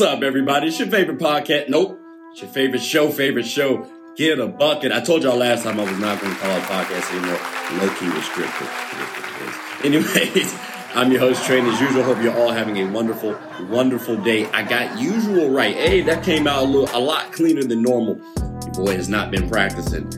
[0.00, 0.68] What's up, everybody?
[0.68, 1.68] It's your favorite podcast.
[1.68, 2.00] Nope.
[2.32, 3.86] It's your favorite show, favorite show.
[4.16, 4.92] Get a bucket.
[4.92, 7.38] I told y'all last time I was not going to call it podcast anymore.
[7.78, 8.66] Low key restricted.
[9.84, 10.56] Anyways,
[10.94, 11.66] I'm your host, Train.
[11.66, 14.46] As usual, hope you're all having a wonderful, wonderful day.
[14.52, 15.76] I got usual right.
[15.76, 18.18] Hey, that came out a, little, a lot cleaner than normal.
[18.38, 20.08] Your boy has not been practicing.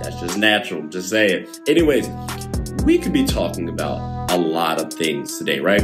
[0.00, 0.86] That's just natural.
[0.86, 1.48] Just saying.
[1.66, 2.08] Anyways,
[2.84, 5.82] we could be talking about a lot of things today, right?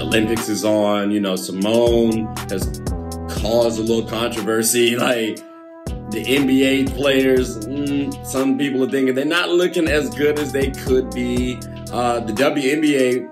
[0.00, 1.10] Olympics is on.
[1.10, 2.82] You know, Simone has
[3.28, 4.96] caused a little controversy.
[5.00, 5.38] Like
[6.10, 10.70] the NBA players, mm, some people are thinking they're not looking as good as they
[10.70, 11.56] could be.
[11.92, 13.28] Uh, the WNBA,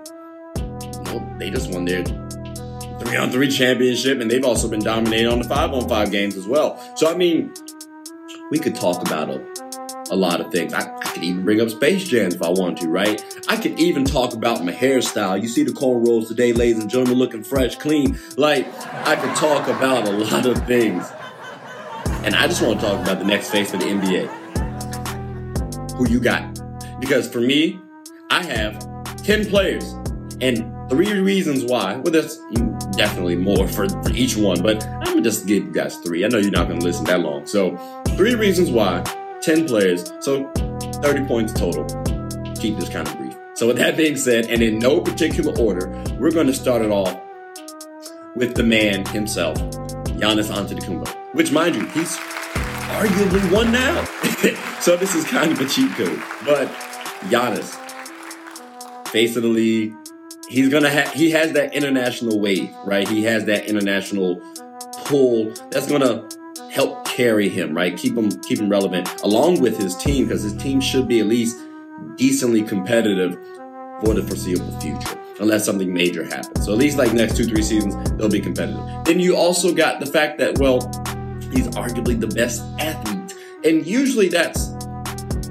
[1.05, 2.03] well, they just won their
[2.99, 6.37] three on three championship, and they've also been dominating on the five on five games
[6.37, 6.79] as well.
[6.95, 7.53] So, I mean,
[8.51, 9.43] we could talk about a,
[10.11, 10.73] a lot of things.
[10.73, 13.21] I, could even bring up Space Jam if I want to, right?
[13.49, 15.41] I could even talk about my hairstyle.
[15.41, 18.17] You see the cornrows today, ladies and gentlemen, looking fresh, clean.
[18.37, 18.65] Like,
[19.05, 21.05] I could talk about a lot of things.
[22.23, 24.29] And I just want to talk about the next face of the NBA.
[25.97, 26.61] Who you got?
[27.01, 27.79] Because for me,
[28.29, 28.81] I have
[29.17, 29.83] 10 players
[30.39, 31.97] and three reasons why.
[31.97, 32.39] Well, there's
[32.95, 36.23] definitely more for, for each one, but I'm to just give you guys three.
[36.23, 37.45] I know you're not to listen that long.
[37.45, 37.75] So,
[38.15, 39.03] three reasons why,
[39.41, 40.51] 10 players, so
[41.01, 41.85] 30 points total.
[42.55, 43.35] Keep this kind of brief.
[43.53, 46.91] So, with that being said, and in no particular order, we're going to start it
[46.91, 47.19] off
[48.35, 49.57] with the man himself,
[50.17, 51.13] Giannis Antetokounmpo.
[51.33, 52.17] Which, mind you, he's
[52.89, 54.03] arguably one now.
[54.79, 56.21] so this is kind of a cheat code.
[56.45, 56.67] But
[57.29, 57.75] Giannis,
[59.09, 59.93] face of the league,
[60.49, 63.07] he's gonna have he has that international wave, right?
[63.07, 64.41] He has that international
[65.05, 66.27] pull that's gonna
[66.71, 67.97] help carry him, right?
[67.97, 71.25] Keep him keep him relevant along with his team because his team should be at
[71.25, 71.57] least
[72.15, 73.37] decently competitive
[73.99, 76.65] for the foreseeable future unless something major happens.
[76.65, 78.81] So at least like next two, three seasons, they'll be competitive.
[79.03, 80.79] Then you also got the fact that, well,
[81.51, 83.35] he's arguably the best athlete.
[83.65, 84.69] And usually that's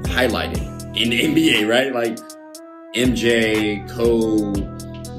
[0.08, 0.62] highlighted
[0.96, 1.92] in the NBA, right?
[1.92, 2.18] Like
[2.94, 4.54] MJ, Cole,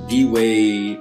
[0.07, 0.99] D Wade,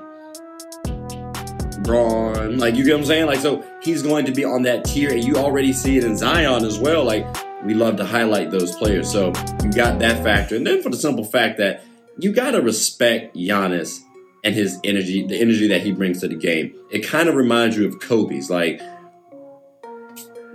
[1.88, 3.26] Bron, like you get what I'm saying?
[3.26, 6.18] Like, so he's going to be on that tier, and you already see it in
[6.18, 7.02] Zion as well.
[7.02, 7.26] Like,
[7.64, 9.10] we love to highlight those players.
[9.10, 9.32] So
[9.64, 10.54] you got that factor.
[10.54, 11.82] And then for the simple fact that
[12.18, 14.00] you got to respect Giannis
[14.44, 16.74] and his energy, the energy that he brings to the game.
[16.90, 18.50] It kind of reminds you of Kobe's.
[18.50, 18.82] Like,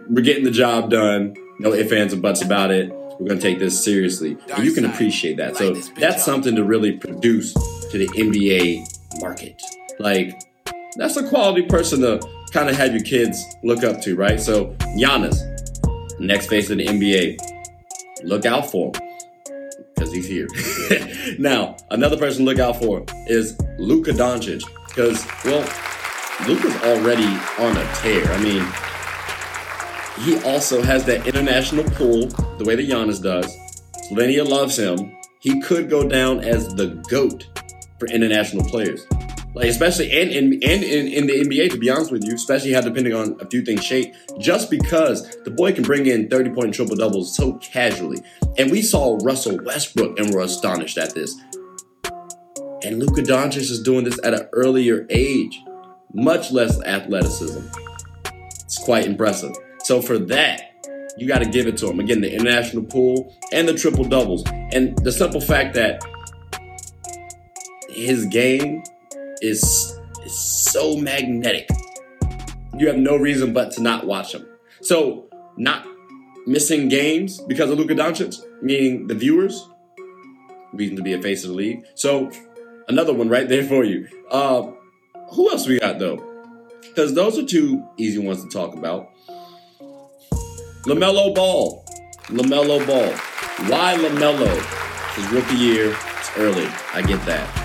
[0.07, 1.35] we're getting the job done.
[1.57, 2.91] No ifs, ands, or buts about it.
[2.91, 4.37] We're going to take this seriously.
[4.53, 5.57] And you can appreciate that.
[5.57, 9.59] So that's something to really produce to the NBA market.
[9.97, 10.39] Like,
[10.95, 12.19] that's a quality person to
[12.51, 14.39] kind of have your kids look up to, right?
[14.39, 15.39] So, Giannis,
[16.19, 17.37] next face of the NBA,
[18.23, 19.01] look out for him
[19.95, 20.47] because he's here.
[21.39, 25.61] now, another person to look out for is Luka Doncic because, well,
[26.47, 27.27] Luka's already
[27.59, 28.25] on a tear.
[28.31, 28.65] I mean,
[30.23, 32.27] he also has that international pull,
[32.57, 33.55] the way that Giannis does.
[34.09, 35.15] Slovenia loves him.
[35.39, 37.47] He could go down as the GOAT
[37.97, 39.05] for international players.
[39.55, 42.73] Like especially and in and in, in the NBA, to be honest with you, especially
[42.73, 46.49] how depending on a few things shape, just because the boy can bring in 30
[46.51, 48.19] point triple doubles so casually.
[48.57, 51.39] And we saw Russell Westbrook and were astonished at this.
[52.83, 55.61] And Luka Doncic is doing this at an earlier age,
[56.13, 57.65] much less athleticism.
[58.65, 59.55] It's quite impressive.
[59.83, 60.73] So for that,
[61.17, 61.99] you got to give it to him.
[61.99, 64.43] Again, the international pool and the triple doubles.
[64.47, 66.03] And the simple fact that
[67.89, 68.83] his game
[69.43, 71.69] is, is so magnetic.
[72.77, 74.47] You have no reason but to not watch him.
[74.81, 75.85] So, not
[76.47, 79.67] missing games because of Luka Doncic, meaning the viewers,
[80.73, 81.85] reason to be a face of the league.
[81.93, 82.31] So,
[82.87, 84.07] another one right there for you.
[84.31, 84.71] Uh,
[85.33, 86.29] who else we got though?
[86.81, 89.09] Because those are two easy ones to talk about.
[90.85, 91.85] LaMelo Ball.
[92.27, 93.11] LaMelo Ball.
[93.69, 94.81] Why LaMelo?
[95.15, 96.67] His rookie year, it's early.
[96.93, 97.62] I get that.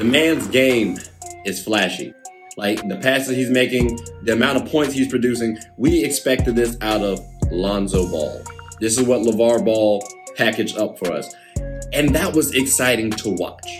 [0.00, 0.96] The man's game
[1.44, 2.14] is flashy.
[2.56, 7.02] Like the passes he's making, the amount of points he's producing, we expected this out
[7.02, 7.20] of
[7.50, 8.42] Lonzo Ball.
[8.80, 10.02] This is what LeVar Ball
[10.38, 11.34] packaged up for us.
[11.92, 13.70] And that was exciting to watch.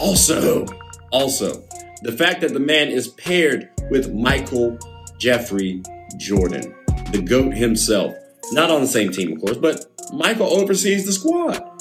[0.00, 0.66] Also,
[1.12, 1.62] also,
[2.02, 4.76] the fact that the man is paired with Michael
[5.18, 5.84] Jeffrey
[6.16, 6.74] Jordan,
[7.12, 8.12] the GOAT himself.
[8.50, 11.73] Not on the same team, of course, but Michael oversees the squad.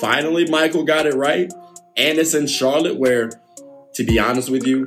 [0.00, 1.52] Finally, Michael got it right.
[1.96, 3.30] And it's in Charlotte, where,
[3.94, 4.86] to be honest with you,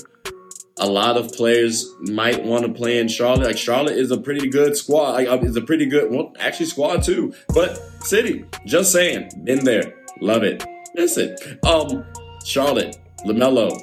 [0.77, 3.45] a lot of players might want to play in Charlotte.
[3.45, 5.11] Like Charlotte is a pretty good squad.
[5.11, 7.33] Like uh, it's a pretty good, well, actually squad too.
[7.53, 10.63] But city, just saying, been there, love it.
[10.95, 11.39] That's it.
[11.65, 12.05] Um,
[12.43, 13.79] Charlotte, LaMelo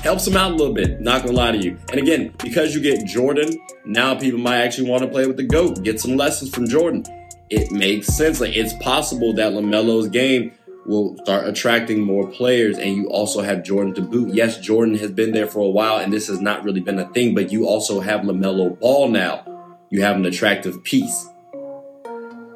[0.00, 1.78] helps him out a little bit, not gonna lie to you.
[1.90, 5.44] And again, because you get Jordan, now people might actually want to play with the
[5.44, 7.04] GOAT, get some lessons from Jordan.
[7.50, 8.40] It makes sense.
[8.40, 10.52] Like it's possible that LaMelo's game
[10.86, 14.34] will start attracting more players and you also have Jordan to boot.
[14.34, 17.08] Yes, Jordan has been there for a while and this has not really been a
[17.10, 19.44] thing, but you also have LaMelo Ball now.
[19.90, 21.28] You have an attractive piece.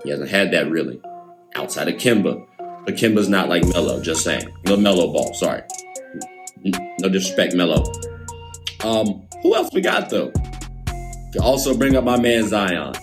[0.05, 1.01] He hasn't had that really
[1.55, 2.45] outside of Kemba.
[2.59, 4.49] But Kemba's not like Melo, just saying.
[4.65, 5.63] LaMelo Ball, sorry.
[7.01, 7.85] No disrespect, Melo.
[8.83, 10.31] Um, who else we got though?
[11.33, 12.95] To also bring up my man Zion.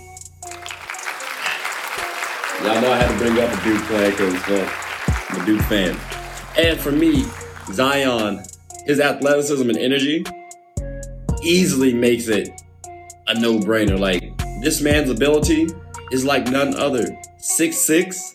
[2.65, 5.45] Y'all know I had to bring up a Duke player because well, uh, I'm a
[5.45, 5.95] Duke fan.
[6.57, 7.23] And for me,
[7.71, 8.43] Zion,
[8.87, 10.25] his athleticism and energy
[11.43, 12.49] easily makes it
[13.27, 13.99] a no-brainer.
[13.99, 15.67] Like this man's ability
[16.11, 17.15] is like none other.
[17.37, 18.33] 6'6,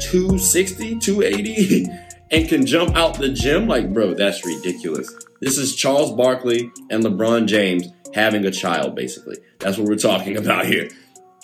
[0.00, 1.86] 260, 280,
[2.32, 3.68] and can jump out the gym.
[3.68, 5.14] Like, bro, that's ridiculous.
[5.40, 9.36] This is Charles Barkley and LeBron James having a child, basically.
[9.60, 10.88] That's what we're talking about here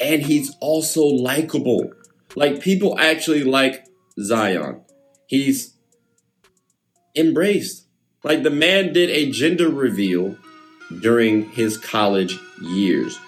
[0.01, 1.93] and he's also likable.
[2.37, 3.87] Like people actually like
[4.21, 4.83] Zion.
[5.27, 5.75] He's
[7.15, 7.87] embraced.
[8.23, 10.37] Like the man did a gender reveal
[11.01, 13.19] during his college years.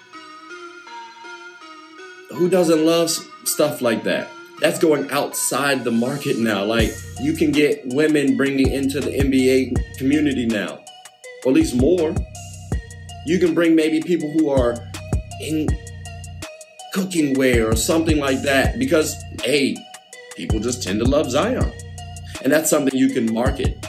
[2.31, 3.09] Who doesn't love
[3.45, 4.29] stuff like that?
[4.59, 6.65] That's going outside the market now.
[6.65, 6.91] Like
[7.21, 10.79] you can get women bringing into the NBA community now,
[11.45, 12.13] or at least more.
[13.25, 14.75] You can bring maybe people who are
[15.41, 15.67] in
[16.97, 19.77] cooking ware or something like that because, hey,
[20.35, 21.71] people just tend to love Zion.
[22.43, 23.85] And that's something you can market.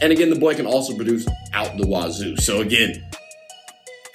[0.00, 2.36] And again, the boy can also produce out the wazoo.
[2.36, 3.04] So again,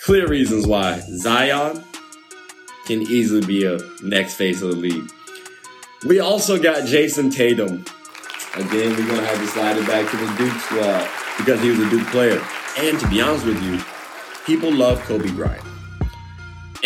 [0.01, 1.83] clear reasons why Zion
[2.85, 5.09] can easily be a next face of the league.
[6.07, 7.83] We also got Jayson Tatum.
[8.55, 11.69] Again, we're gonna have to slide it back to the Duke squad uh, because he
[11.69, 12.41] was a Duke player.
[12.77, 13.79] And to be honest with you,
[14.45, 15.63] people love Kobe Bryant.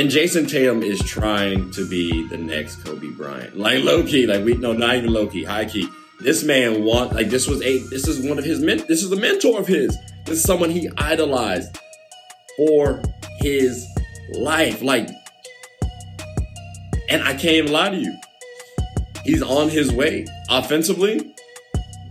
[0.01, 3.55] And Jayson Tatum is trying to be the next Kobe Bryant.
[3.55, 5.87] Like low key, like we no, not even low key, high key.
[6.21, 9.11] This man want like this was a this is one of his men this is
[9.11, 9.95] a mentor of his.
[10.25, 11.77] This is someone he idolized
[12.57, 13.03] for
[13.41, 13.85] his
[14.33, 14.81] life.
[14.81, 15.07] Like
[17.07, 18.19] and I can't even lie to you.
[19.23, 20.25] He's on his way.
[20.49, 21.31] Offensively,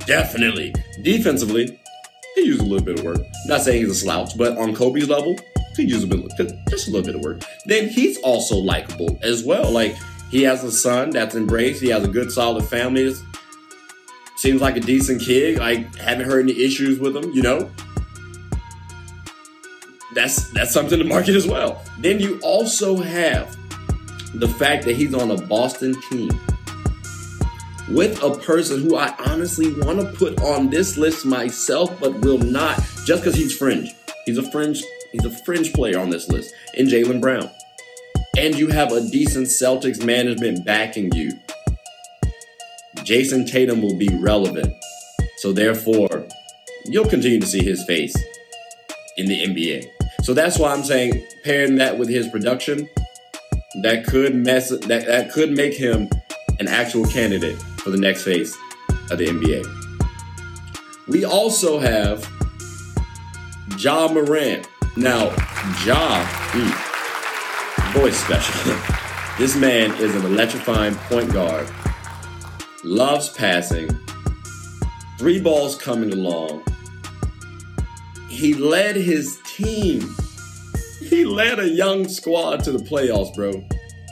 [0.07, 0.73] definitely.
[1.03, 1.77] Defensively,
[2.37, 3.19] he used a little bit of work.
[3.47, 5.37] Not saying he's a slouch, but on Kobe's level,
[5.81, 7.43] could use a bit, just a little bit of work.
[7.67, 9.71] Then he's also likable as well.
[9.71, 9.97] Like
[10.31, 11.83] he has a son that's embraced.
[11.83, 13.15] He has a good, solid family.
[14.37, 15.59] Seems like a decent kid.
[15.59, 17.31] Like haven't heard any issues with him.
[17.33, 17.71] You know,
[20.15, 21.83] that's that's something to market as well.
[21.99, 23.57] Then you also have
[24.35, 26.31] the fact that he's on a Boston team
[27.89, 32.39] with a person who I honestly want to put on this list myself, but will
[32.39, 33.93] not just because he's fringe.
[34.27, 34.81] He's a fringe
[35.13, 37.51] He's a fringe player on this list in Jaylen Brown.
[38.39, 41.33] And you have a decent Celtics management backing you.
[42.99, 44.73] Jayson Tatum will be relevant.
[45.39, 46.27] So therefore,
[46.87, 48.15] you'll continue to see his face
[49.17, 49.91] in the NBA.
[50.23, 52.89] So that's why I'm saying pairing that with his production,
[53.83, 56.09] that could mess that, that could make him
[56.59, 58.57] an actual candidate for the next phase
[59.11, 59.65] of the NBA.
[61.09, 62.29] We also have
[63.79, 64.67] Ja Morant.
[65.01, 65.31] Now,
[65.87, 68.77] Ja, mm, boy special.
[69.39, 71.67] this man is an electrifying point guard.
[72.85, 73.89] Loves passing.
[75.19, 76.65] Three balls coming along.
[78.29, 80.07] He led his team.
[81.01, 83.53] He led a young squad to the playoffs, bro.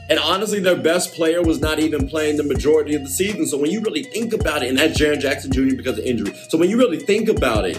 [0.08, 3.44] And honestly, their best player was not even playing the majority of the season.
[3.46, 5.76] So when you really think about it, and that's Jaren Jackson Jr.
[5.76, 6.32] because of injury.
[6.48, 7.78] So when you really think about it,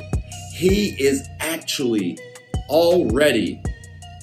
[0.53, 2.15] he is actually
[2.69, 3.61] already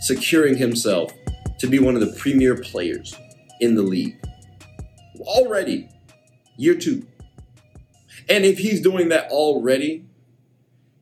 [0.00, 1.12] securing himself
[1.59, 3.15] to be one of the premier players
[3.61, 4.17] in the league.
[5.21, 5.88] Already,
[6.57, 7.07] year two.
[8.29, 10.05] And if he's doing that already,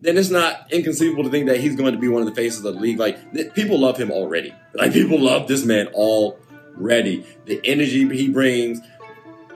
[0.00, 2.64] then it's not inconceivable to think that he's going to be one of the faces
[2.64, 2.98] of the league.
[2.98, 4.54] Like, people love him already.
[4.74, 7.26] Like, people love this man already.
[7.46, 8.80] The energy he brings,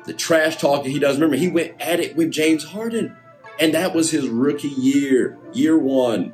[0.06, 1.16] the trash talking he does.
[1.16, 3.14] Remember, he went at it with James Harden.
[3.60, 6.32] And that was his rookie year, year one.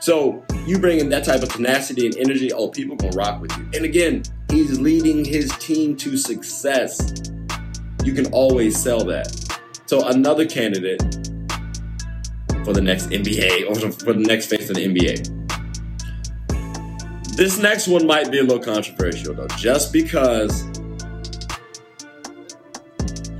[0.00, 3.56] So you bring in that type of tenacity and energy, oh, people gonna rock with
[3.56, 3.68] you.
[3.74, 7.30] And again, he's leading his team to success.
[8.04, 9.28] You can always sell that.
[9.86, 11.02] So another candidate
[12.64, 15.30] for the next NBA or for the next face of the NBA.
[17.36, 20.62] This next one might be a little controversial though, just because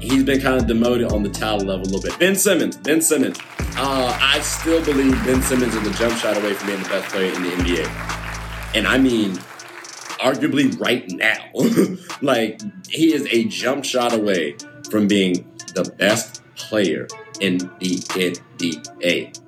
[0.00, 2.18] he's been kind of demoted on the talent level a little bit.
[2.18, 3.38] Ben Simmons, Ben Simmons.
[3.76, 7.12] Uh, I still believe Ben Simmons is a jump shot away from being the best
[7.12, 8.74] player in the NBA.
[8.76, 9.38] And I mean,
[10.24, 11.50] arguably right now.
[12.22, 14.56] like, he is a jump shot away
[14.90, 17.08] from being the best player
[17.40, 19.40] in the NBA.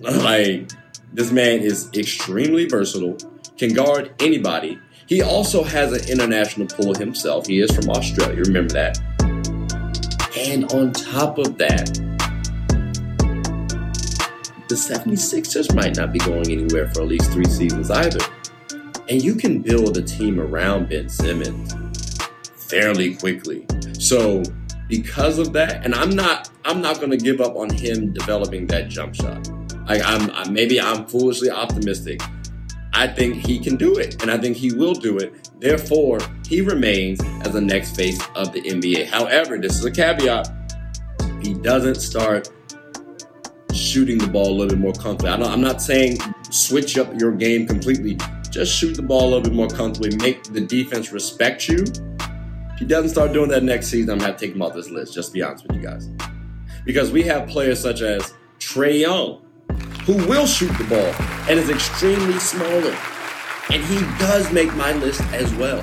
[0.00, 0.70] Like,
[1.12, 3.18] this man is extremely versatile,
[3.56, 4.78] can guard anybody.
[5.06, 7.46] He also has an international pull himself.
[7.46, 8.98] He is from Australia, remember that.
[10.36, 12.13] And on top of that,
[14.74, 18.18] the 76ers might not be going anywhere for at least three seasons either.
[19.08, 21.72] And you can build a team around Ben Simmons
[22.56, 23.66] fairly quickly.
[24.00, 24.42] So
[24.88, 28.88] because of that, and I'm not I'm not gonna give up on him developing that
[28.88, 29.48] jump shot.
[29.86, 32.20] I'm maybe I'm foolishly optimistic.
[32.92, 35.50] I think he can do it, and I think he will do it.
[35.60, 39.06] Therefore, he remains as the next face of the NBA.
[39.06, 40.50] However, this is a caveat.
[41.42, 42.48] He doesn't start
[43.94, 45.30] shooting the ball a little bit more comfortably.
[45.30, 46.18] I am not saying
[46.50, 48.18] switch up your game completely.
[48.50, 50.16] Just shoot the ball a little bit more comfortably.
[50.16, 51.84] Make the defense respect you.
[52.72, 54.90] If he doesn't start doing that next season, I'm have to take him off this
[54.90, 55.14] list.
[55.14, 56.10] Just be honest with you guys,
[56.84, 59.40] because we have players such as Trae Young,
[60.06, 61.14] who will shoot the ball
[61.48, 62.96] and is extremely smaller.
[63.70, 65.82] And he does make my list as well.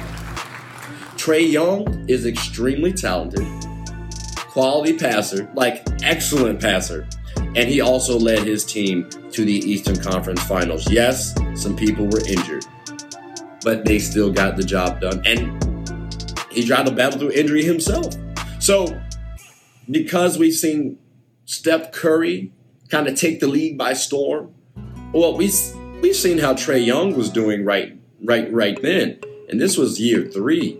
[1.15, 3.47] Trae Young is extremely talented,
[4.35, 7.07] quality passer, like excellent passer.
[7.55, 10.89] And he also led his team to the Eastern Conference Finals.
[10.89, 12.65] Yes, some people were injured,
[13.63, 15.21] but they still got the job done.
[15.25, 15.61] And
[16.49, 18.13] he tried to battle through injury himself.
[18.59, 19.01] So,
[19.89, 20.97] because we've seen
[21.45, 22.53] Steph Curry
[22.89, 24.53] kind of take the league by storm.
[25.13, 25.51] Well, we
[26.01, 30.25] we've seen how Trae Young was doing right right right then, and this was year
[30.25, 30.79] three.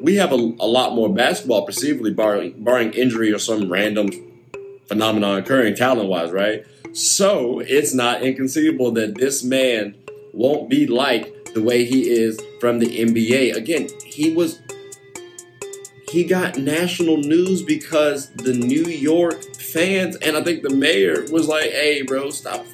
[0.00, 4.10] We have a, a lot more basketball, perceivably barring barring injury or some random
[4.90, 6.66] phenomenon occurring talent wise, right?
[6.92, 9.94] So it's not inconceivable that this man
[10.34, 13.54] won't be like the way he is from the NBA.
[13.54, 14.60] Again, he was
[16.08, 21.46] he got national news because the New York fans and I think the mayor was
[21.46, 22.66] like, "Hey, bro, stop,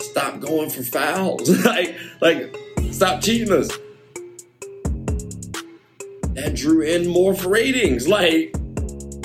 [0.00, 2.56] stop going for fouls, like, like,
[2.90, 3.68] stop cheating us."
[6.32, 8.08] That drew in more ratings.
[8.08, 8.56] Like,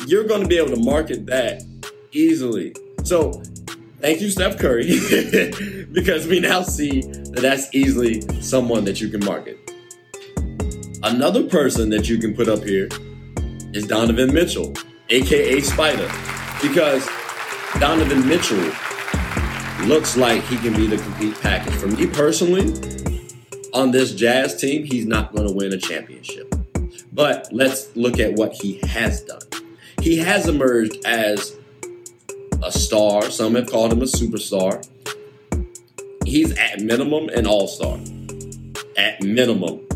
[0.06, 1.64] you're going to be able to market that
[2.12, 2.76] easily.
[3.04, 3.42] So,
[4.00, 4.86] thank you, Steph Curry,
[5.92, 9.58] because we now see that that's easily someone that you can market.
[11.04, 12.90] Another person that you can put up here
[13.74, 14.74] is Donovan Mitchell,
[15.10, 16.12] aka Spider,
[16.62, 17.08] because
[17.80, 18.72] Donovan Mitchell
[19.86, 21.74] looks like he can be the complete package.
[21.76, 22.74] For me personally,
[23.74, 26.54] on this Jazz team, he's not going to win a championship.
[27.14, 29.42] But let's look at what he has done.
[30.02, 31.59] He has emerged as
[32.64, 33.30] a star.
[33.30, 34.86] Some have called him a superstar.
[36.26, 38.00] He's at minimum an all star.
[38.98, 39.90] At minimum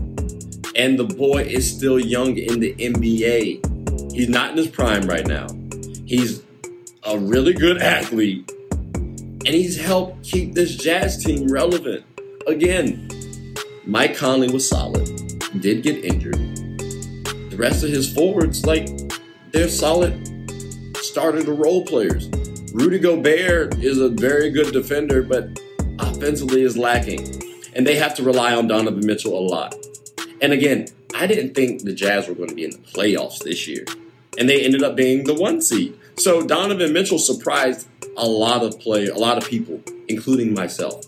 [0.75, 4.11] and the boy is still young in the NBA.
[4.13, 5.47] He's not in his prime right now.
[6.05, 6.43] He's
[7.03, 8.49] a really good athlete,
[8.81, 12.03] and he's helped keep this Jazz team relevant.
[12.47, 13.09] Again,
[13.85, 15.05] Mike Conley was solid,
[15.59, 16.35] did get injured.
[16.35, 18.89] The rest of his forwards, like,
[19.51, 20.29] they're solid
[20.97, 22.27] started to role players.
[22.73, 25.59] Rudy Gobert is a very good defender, but
[25.99, 27.19] offensively is lacking.
[27.75, 29.75] And they have to rely on Donovan Mitchell a lot.
[30.41, 33.67] And again, I didn't think the Jazz were going to be in the playoffs this
[33.67, 33.85] year.
[34.39, 35.95] And they ended up being the one seed.
[36.17, 37.87] So Donovan Mitchell surprised
[38.17, 41.05] a lot of play, a lot of people, including myself.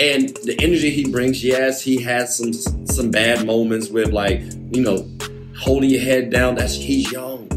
[0.00, 4.40] And the energy he brings, yes, he has some some bad moments with like,
[4.72, 5.08] you know,
[5.56, 6.56] holding your head down.
[6.56, 7.48] That's he's young.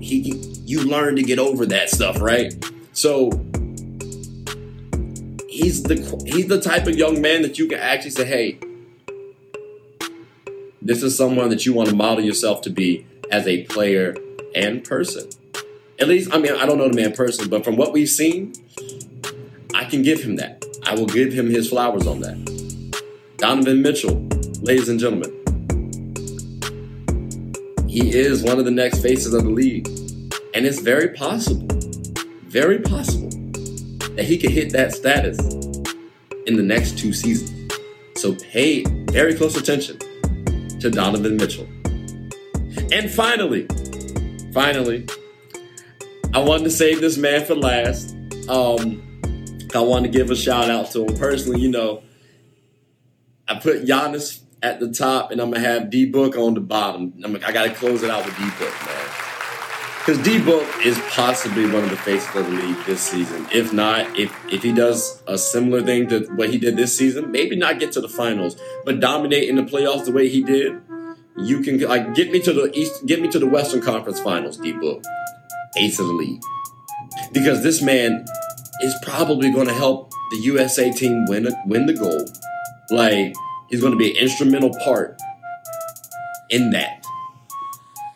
[0.00, 2.54] He you learn to get over that stuff, right?
[3.02, 3.30] So
[5.48, 8.60] he's the he's the type of young man that you can actually say, hey,
[10.80, 14.14] this is someone that you want to model yourself to be as a player
[14.54, 15.28] and person.
[15.98, 18.52] At least, I mean, I don't know the man person, but from what we've seen,
[19.74, 20.64] I can give him that.
[20.86, 22.38] I will give him his flowers on that.
[23.38, 24.14] Donovan Mitchell,
[24.60, 25.32] ladies and gentlemen,
[27.88, 29.88] he is one of the next faces of the league.
[30.54, 31.66] And it's very possible,
[32.52, 33.30] very possible
[34.14, 35.38] that he could hit that status
[36.46, 37.72] in the next two seasons.
[38.16, 39.98] So pay very close attention
[40.78, 41.66] to Donovan Mitchell.
[42.92, 43.66] And finally,
[44.52, 45.06] finally,
[46.34, 48.14] I wanted to save this man for last.
[48.50, 49.02] Um,
[49.74, 51.58] I want to give a shout out to him personally.
[51.58, 52.02] You know,
[53.48, 57.14] I put Giannis at the top, and I'm gonna have D Book on the bottom.
[57.24, 59.31] I'm, I got to close it out with D Book, man.
[60.04, 63.46] Because D Book is possibly one of the faces of the league this season.
[63.52, 67.30] If not, if if he does a similar thing to what he did this season,
[67.30, 70.80] maybe not get to the finals, but dominate in the playoffs the way he did,
[71.38, 74.56] you can like get me to the East, get me to the Western Conference Finals.
[74.56, 75.04] D Book,
[75.76, 76.42] ace of the league,
[77.32, 78.24] because this man
[78.80, 82.28] is probably going to help the USA team win win the gold.
[82.90, 83.36] Like
[83.68, 85.16] he's going to be an instrumental part
[86.50, 87.04] in that.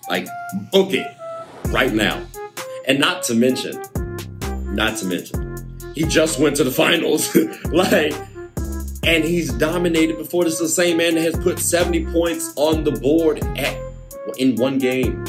[0.09, 0.27] Like
[0.73, 1.16] book it
[1.69, 2.25] right now.
[2.87, 3.83] And not to mention,
[4.75, 5.57] not to mention,
[5.95, 7.35] he just went to the finals.
[7.73, 8.15] like,
[9.05, 10.45] and he's dominated before.
[10.45, 13.77] This is the same man that has put 70 points on the board at
[14.39, 15.25] in one game.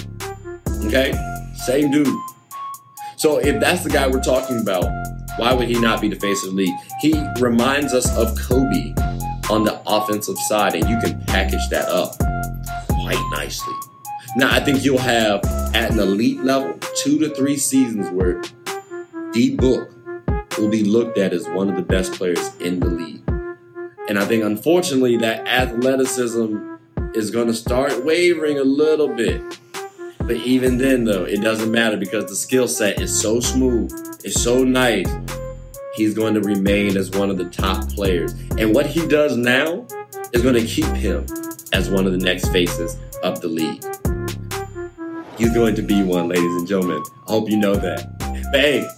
[0.85, 1.13] Okay?
[1.55, 2.07] Same dude.
[3.17, 4.85] So if that's the guy we're talking about,
[5.37, 6.75] why would he not be the face of the league?
[7.01, 8.93] He reminds us of Kobe
[9.49, 12.17] on the offensive side, and you can package that up
[12.89, 13.73] quite nicely.
[14.35, 15.43] Now, I think you'll have
[15.73, 18.41] at an elite level two to three seasons where
[19.31, 19.91] D Book
[20.57, 23.23] will be looked at as one of the best players in the league.
[24.09, 26.75] And I think, unfortunately, that athleticism
[27.13, 29.41] is going to start wavering a little bit.
[30.19, 33.91] But even then, though, it doesn't matter because the skill set is so smooth,
[34.23, 35.11] it's so nice.
[35.95, 38.33] He's going to remain as one of the top players.
[38.57, 39.87] And what he does now
[40.31, 41.25] is going to keep him
[41.73, 43.83] as one of the next faces of the league.
[45.37, 47.03] He's going to be one, ladies and gentlemen.
[47.27, 48.17] I hope you know that.
[48.51, 48.89] But hey,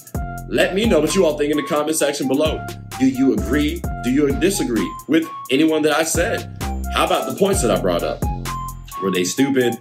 [0.47, 2.65] let me know what you all think in the comment section below.
[2.97, 3.81] Do you agree?
[4.03, 6.57] Do you disagree with anyone that I said?
[6.93, 8.23] How about the points that I brought up?
[9.03, 9.77] Were they stupid?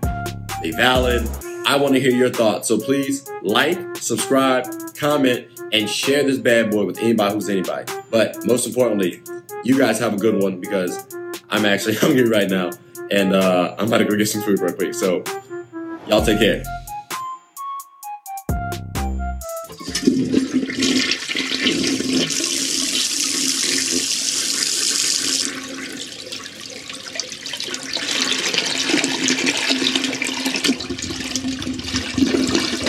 [0.60, 1.28] They valid?
[1.64, 2.66] I want to hear your thoughts.
[2.66, 7.92] So please like, subscribe, comment, and share this bad boy with anybody who's anybody.
[8.10, 9.22] But most importantly,
[9.62, 11.06] you guys have a good one because
[11.50, 12.70] I'm actually hungry right now
[13.12, 14.94] and uh, I'm about to go get some food real quick.
[14.94, 15.22] So
[16.08, 16.62] y'all take care.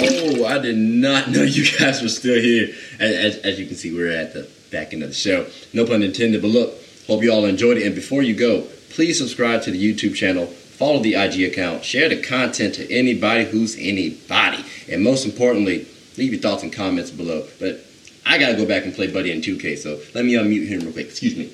[0.01, 2.73] Oh, I did not know you guys were still here.
[2.99, 5.45] As, as, you can see, we're at the back end of the show.
[5.73, 6.73] No pun intended, but look,
[7.07, 7.85] hope you all enjoyed it.
[7.85, 12.07] And before you go, please subscribe to the YouTube channel, follow the IG account, share
[12.07, 14.63] the content to anybody who's anybody.
[14.89, 15.85] And most importantly,
[16.17, 17.45] leave your thoughts and comments below.
[17.59, 17.85] But
[18.25, 20.93] I gotta go back and play Buddy in 2K, so let me unmute him real
[20.93, 21.07] quick.
[21.07, 21.51] Excuse me.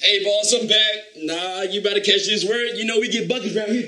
[0.00, 0.96] Hey, boss, I'm back.
[1.18, 2.70] Nah, you better catch this word.
[2.76, 3.86] You know we get buckets around here.